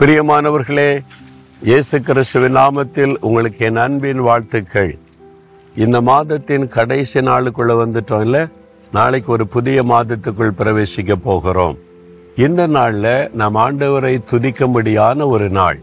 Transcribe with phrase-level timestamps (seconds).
[0.00, 1.00] பிரியமானவர்களே
[1.68, 4.98] இயேசு கிறிஸ்துவின் நாமத்தில் உங்களுக்கு என் அன்பின் வாழ்த்துக்கள்.
[5.76, 8.42] இந்த மாதத்தின் கடைசி நாளுக்குள்ளே வந்துட்டோம் இல்லை?
[8.92, 11.78] நாளைக்கு ஒரு புதிய மாதத்துக்குள் பிரவேசிக்க போகிறோம்.
[12.36, 15.80] இந்த நாளில் நாம் ஆண்டவரை துதிக்கும்படியான ஒரு நாள்.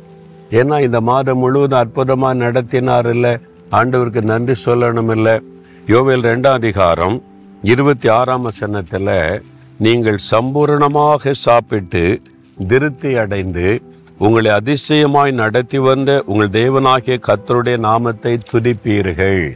[0.50, 3.38] ஏன்னா இந்த மாதம் முழுவதும் அற்புதமாக நடத்தினார் இல்லை?
[3.72, 5.42] ஆண்டவருக்கு நன்றி சொல்லணும் இல்லை?
[5.88, 7.24] யோவேல் ரெண்டாம் அதிகாரம்
[7.64, 9.42] இருபத்தி ஆறாம் வசனத்தில்
[9.78, 12.22] நீங்கள் சம்பூரணமாக சாப்பிட்டு
[12.68, 13.82] திருப்தி அடைந்து
[14.18, 19.54] உங்களை அதிசயமாய் நடத்தி வந்த உங்கள் தேவனாகிய கத்தருடைய நாமத்தை துதிப்பீர்கள்.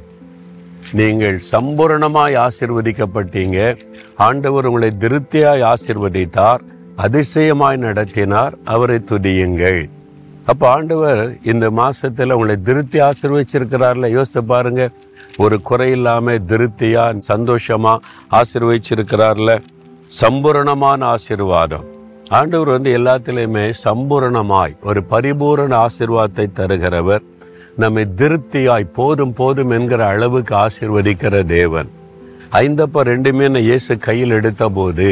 [0.93, 3.77] நீங்கள் சம்பூரணமாய் ஆசிர்வதிக்கப்பட்டீங்க.
[4.15, 6.59] ஆண்டவர் உங்களை திருப்தியாய் ஆசிர்வதித்தார்
[6.97, 9.89] அதிசயமாய் நடத்தினார் அவரை துதியுங்கள்.
[10.45, 14.89] அப்போ ஆண்டவர் இந்த மாசத்துல உங்களை திருப்தி ஆசிர்வச்சிருக்கிறார்ல யோசித்து பாருங்க.
[15.37, 17.97] ஒரு குறை இல்லாம திருப்தியா சந்தோஷமா
[18.31, 19.61] ஆசிர்வச்சிருக்கிறார்ல.
[20.21, 21.98] சம்பூரணமான ஆசீர்வாதம்.
[22.38, 27.23] ஆண்டவர் வந்து எல்லாத்திலையுமே சம்பூரணமாய் ஒரு பரிபூரண ஆசிர்வாதத்தை தருகிறவர்.
[27.75, 31.89] நம்மை திருப்தியாய் போதும் போதும் என்கிற அளவுக்கு ஆசிர்வதிக்கிற தேவன்.
[32.52, 35.09] ஐந்தப்ப ரெண்டுமே நான் இயேசு கையில் எடுத்த போது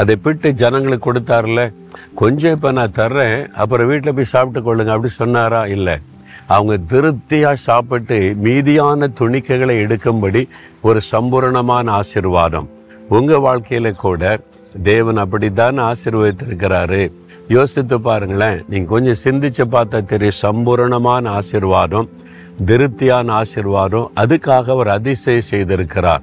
[0.00, 1.72] அதை பிட்டு ஜனங்களுக்கு கொடுத்தார்ல
[2.14, 5.66] கொஞ்சம் இப்போ நான் தர்றேன் அப்புறம் வீட்டில் போய் சாப்பிட்டு கொள்ளுங்க அப்படி சொன்னாரா?
[5.66, 5.96] இல்லை.
[6.46, 10.48] அவங்க திருப்தியாக சாப்பிட்டு மீதியான துணிக்கைகளை எடுக்கும்படி
[10.82, 12.68] ஒரு சம்பூரணமான ஆசீர்வாதம்.
[13.08, 14.40] உங்கள் வாழ்க்கையில் கூட
[14.82, 17.12] தேவன் அப்படித்தான் ஆசீர்வதித்திருக்கிறாரு.
[17.48, 22.08] யோசித்து பாருங்களேன் நீங்கள் கொஞ்சம் சிந்திச்சு பார்த்தா தெரியும் சம்பூரணமான ஆசிர்வாதம்
[22.66, 26.22] திருப்தியான ஆசிர்வாதம் அதுக்காக அவர் அதிசயம் செய்திருக்கிறார்.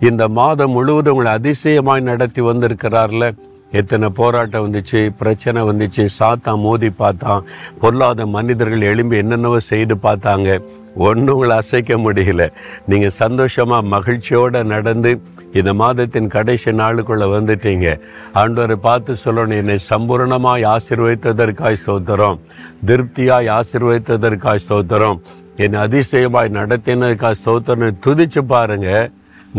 [0.00, 3.34] இந்த மாதம் முழுவதும் உங்களை அதிசயமாய் நடத்தி வந்திருக்கிறார்ல
[3.72, 7.46] எத்தனை போராட்டம் வந்துச்சு பிரச்சனை வந்துச்சு சாத்தான் மோதி பார்த்தான்
[7.80, 10.58] பொருளாத மனிதர்கள் எழும்பி என்னென்னவோ செய்து பார்த்தாங்க.
[11.06, 12.42] ஒன்றும் உங்களை அசைக்க முடியல.
[12.90, 15.10] நீங்கள் சந்தோஷமாக மகிழ்ச்சியோடு நடந்து
[15.52, 17.98] இந்த மாதத்தின் கடைசி நாளுக்குள்ளே வந்துட்டீங்க.
[18.42, 22.40] ஆண்டவரை பார்த்து சொல்லணும் என்னை சம்பூரணமாய் ஆசீர்வதித்ததற்காய் சோத்திரம்
[22.90, 25.20] திருப்தியாய் ஆசீர்வதித்ததற்காய் ஸ்தோத்திரம்.
[25.64, 29.12] என்னை அதிசயமாய் நடத்தினதுக்காய் ஸ்தோத்திரம் துதிச்சு பாருங்கள்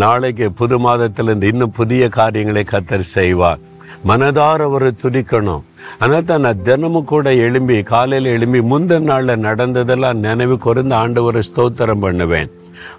[0.03, 3.61] நாளைக்கு புது மாதத்திலிருந்து இன்னும் புதிய காரியங்களை கத்தர் செய்வார்.
[4.09, 5.63] மனதார அவரை துதிக்கணும்.
[5.99, 12.03] ஆனால் தான் நான் தினமும் கூட எழும்பி காலையில் எழும்பி முந்தின நாளில் நடந்ததெல்லாம் நினைவு குறைந்த ஆண்டவரை ஸ்தோத்திரம்
[12.05, 12.49] பண்ணுவேன்.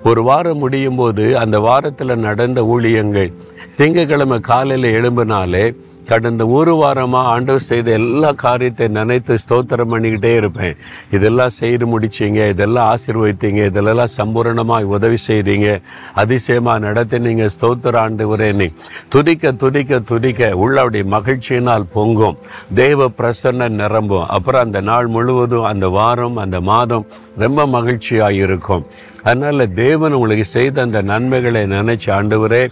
[0.09, 3.31] ஒரு வாரம் முடியும் போது அந்த வாரத்தில் நடந்த ஊழியங்கள்
[3.79, 5.65] திங்கக்கிழமை காலையில் எழும்பினாலே
[6.11, 10.77] கடந்த ஒரு வாரமாக ஆண்டவர் செய்த எல்லா காரியத்தை நினைத்து ஸ்தோத்திரம் பண்ணிக்கிட்டே இருப்பேன்.
[11.17, 15.69] இதெல்லாம் செய்து முடிச்சீங்க இதெல்லாம் ஆசீர்வதித்தீங்க இதெல்லாம் சம்பூரணமாக உதவி செய்கிறீங்க
[16.23, 18.69] அதிசயமாக நடத்தினீங்க ஸ்தோத்திர ஆண்டு நீ
[19.15, 22.37] துதிக்க துதிக்க துதிக்க உள்ளவுடைய மகிழ்ச்சியினால் பொங்கும்.
[22.81, 24.27] தேவ பிரசன்ன நிரம்பும்.
[24.37, 27.07] அப்புறம் அந்த நாள் முழுவதும் அந்த வாரம் அந்த மாதம்
[27.45, 28.85] ரொம்ப மகிழ்ச்சியாக இருக்கும்.
[29.29, 32.63] அதனால் தேவன் உங்களுக்கு செய்த அந்த நன்மைகளை நினைச்சு ஆண்டவரே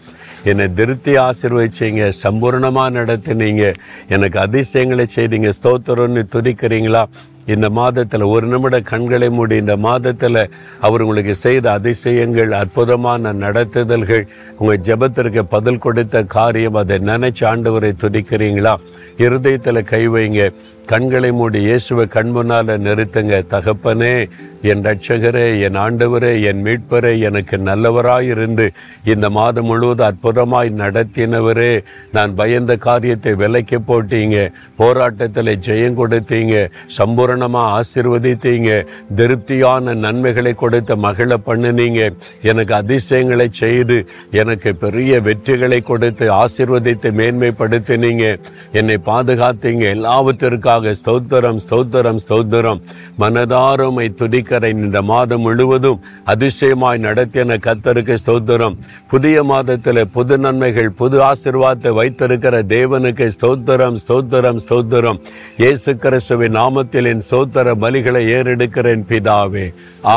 [0.44, 3.74] என்னை திருப்தி ஆசீர்வதிச்சீங்க சம்பூர்ணமாக நடத்தினீங்க.
[4.08, 5.50] எனக்கு அதிசயங்களை செய்தீங்க.
[5.62, 7.04] ஸ்தோத்திரம்னு துதிக்கிறீங்களா?
[7.46, 14.26] இந்த மாதத்தில் ஒரு நிமிட கண்களை மூடி இந்த மாதத்தில் அவர் உங்களுக்கு செய்த அதிசயங்கள் அற்புதமான நடத்துதல்கள்
[14.58, 18.76] உங்கள் ஜெபத்திற்கு பதில் கொடுத்த காரியம் அதை நினைச்சு ஆண்டவரை துதிக்கிறீங்களா?
[19.16, 20.54] இருதயத்தில் கை வைங்க.
[20.86, 23.44] கண்களை மூடி இயேசுவை கண் முன்னால் நிறுத்துங்க.
[23.50, 24.28] தகப்பனே
[24.66, 28.66] என் ரட்சகரே என் ஆண்டவரே என் மீட்பரே எனக்கு நல்லவராயிருந்து
[29.04, 31.84] இந்த மாதம் முழுவதும் அற்புதமாய் நடத்தினவரே.
[32.12, 34.52] நான் பயந்த காரியத்தை விலைக்கு போட்டீங்க.
[34.76, 36.54] போராட்டத்தில் ஜெயம் கொடுத்தீங்க.
[36.98, 38.70] சம்பூரணமாக ஆசீர்வதித்தீங்க.
[39.14, 42.00] திருப்தியான நன்மைகளை கொடுத்த மகிழ பண்ணினீங்க.
[42.42, 48.24] எனக்கு அதிசயங்களை செய்து எனக்கு பெரிய வெற்றிகளை கொடுத்து ஆசிர்வதித்து மேன்மைப்படுத்தினீங்க.
[48.72, 49.84] என்னை பாதுகாத்தீங்க.
[49.96, 52.82] எல்லாவற்றிற்காக ஸ்தோத்திரம் ஸ்தோத்திரம் ஸ்தோத்திரம்.
[53.18, 54.08] மனதாரமை
[54.56, 56.00] துதிக்கிற இந்த மாதம் முழுவதும்
[56.32, 58.76] அதிசயமாய் நடத்தின கத்தருக்கு ஸ்தோத்திரம்.
[59.12, 65.20] புதிய மாதத்தில் புது நன்மைகள் புது ஆசிர்வாதத்தை வைத்திருக்கிற தேவனுக்கு ஸ்தோத்திரம் ஸ்தோத்திரம் ஸ்தோத்திரம்.
[65.62, 69.66] இயேசு கிறிஸ்துவின் நாமத்தில் என் ஸ்தோத்திர பலிகளை ஏறெடுக்கிறேன் பிதாவே.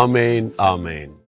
[0.01, 1.11] ஆமேன் ஆமேன்.